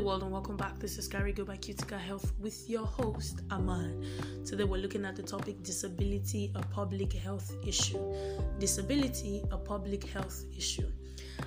[0.00, 0.78] the world and welcome back.
[0.78, 4.02] This is Carigo by Cutica Health with your host Aman.
[4.46, 8.00] Today we're looking at the topic disability, a public health issue.
[8.58, 10.90] Disability, a public health issue.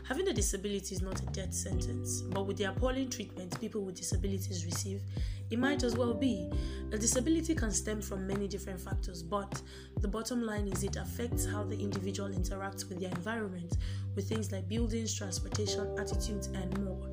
[0.07, 3.95] Having a disability is not a death sentence, but with the appalling treatment people with
[3.95, 5.01] disabilities receive,
[5.49, 6.47] it might as well be.
[6.91, 9.61] A disability can stem from many different factors, but
[9.99, 13.77] the bottom line is it affects how the individual interacts with their environment,
[14.15, 17.09] with things like buildings, transportation, attitudes, and more.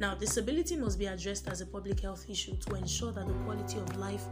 [0.00, 3.78] Now, disability must be addressed as a public health issue to ensure that the quality
[3.78, 4.24] of life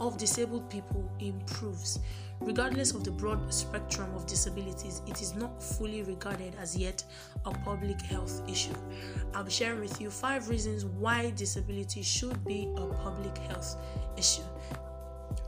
[0.00, 2.00] of disabled people improves.
[2.40, 7.04] Regardless of the broad spectrum of disabilities, it is not fully regarded as yet
[7.46, 8.74] a public health issue.
[9.32, 13.76] I'll be sharing with you five reasons why disability should be a public health
[14.16, 14.42] issue.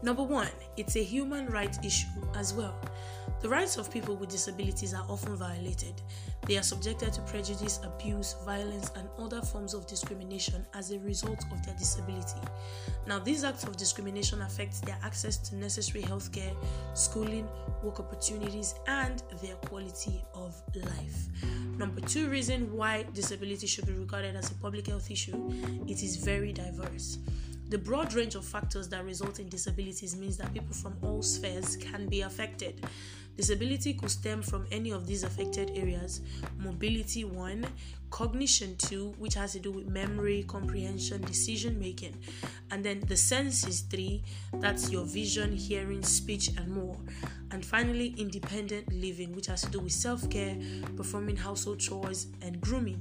[0.02, 2.06] Number one, it's a human rights issue
[2.37, 2.79] as well.
[3.44, 6.00] The rights of people with disabilities are often violated.
[6.46, 11.45] They are subjected to prejudice, abuse, violence, and other forms of discrimination as a result
[11.52, 12.40] of their disability.
[13.06, 16.56] Now, these acts of discrimination affect their access to necessary healthcare,
[16.95, 17.46] schooling,
[17.82, 21.29] work opportunities, and their quality of life.
[21.76, 25.52] Number two reason why disability should be regarded as a public health issue
[25.86, 27.18] it is very diverse.
[27.68, 31.76] The broad range of factors that result in disabilities means that people from all spheres
[31.76, 32.86] can be affected.
[33.37, 36.21] Disability could stem from any of these affected areas
[36.59, 37.66] mobility, one,
[38.10, 42.16] cognition, two, which has to do with memory, comprehension, decision making,
[42.71, 44.23] and then the senses, three,
[44.60, 46.96] that's your vision, hearing, speech, and more.
[47.51, 50.57] And finally, independent living, which has to do with self care,
[50.96, 53.01] performing household chores, and grooming.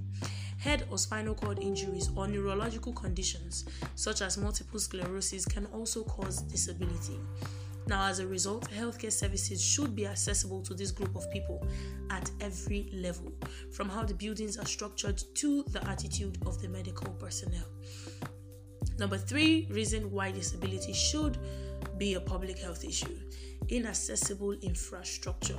[0.58, 6.42] Head or spinal cord injuries or neurological conditions, such as multiple sclerosis, can also cause
[6.42, 7.20] disability.
[7.88, 11.68] Now, as a result, healthcare services should be accessible to this group of people
[12.10, 13.34] at every level,
[13.72, 17.68] from how the buildings are structured to the attitude of the medical personnel.
[18.98, 21.38] Number three reason why disability should
[21.98, 23.16] be a public health issue
[23.70, 25.58] inaccessible infrastructure.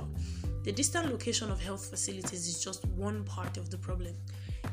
[0.63, 4.15] The distant location of health facilities is just one part of the problem.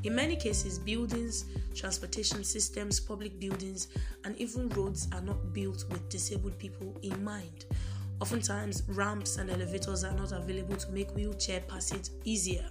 [0.04, 3.88] In many cases, buildings, transportation systems, public buildings,
[4.24, 7.66] and even roads are not built with disabled people in mind.
[8.20, 12.68] Oftentimes, ramps and elevators are not available to make wheelchair passage easier.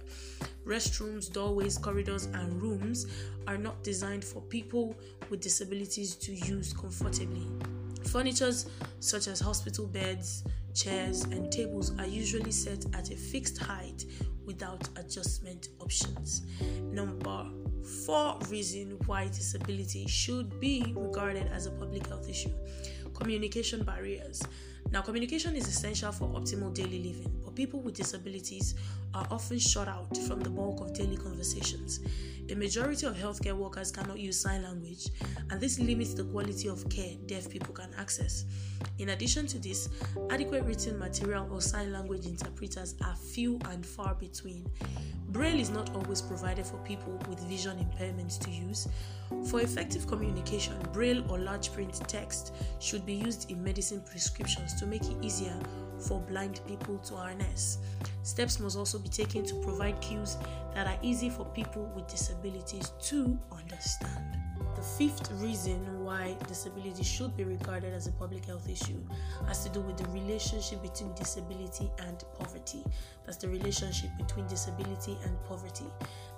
[0.66, 3.06] Restrooms, doorways, corridors, and rooms
[3.46, 4.94] are not designed for people
[5.30, 7.46] with disabilities to use comfortably.
[8.04, 8.66] Furnitures
[9.00, 10.44] such as hospital beds,
[10.74, 14.04] chairs, and tables are usually set at a fixed height
[14.46, 16.42] without adjustment options.
[16.80, 17.46] Number
[18.06, 22.52] four reason why disability should be regarded as a public health issue
[23.22, 24.42] communication barriers.
[24.90, 28.74] Now, communication is essential for optimal daily living, but people with disabilities
[29.14, 32.00] are often shut out from the bulk of daily conversations.
[32.48, 35.06] The majority of healthcare workers cannot use sign language,
[35.50, 38.44] and this limits the quality of care deaf people can access.
[38.98, 39.88] In addition to this,
[40.30, 44.66] adequate written material or sign language interpreters are few and far between.
[45.28, 48.86] Braille is not always provided for people with vision impairments to use.
[49.46, 54.86] For effective communication, Braille or large print text should be used in medicine prescriptions to
[54.86, 55.56] make it easier
[55.98, 57.78] for blind people to harness.
[58.22, 60.36] Steps must also be taken to provide cues
[60.74, 64.36] that are easy for people with disabilities to understand.
[64.76, 69.00] The fifth reason why disability should be regarded as a public health issue
[69.46, 72.82] has to do with the relationship between disability and poverty.
[73.24, 75.86] That's the relationship between disability and poverty.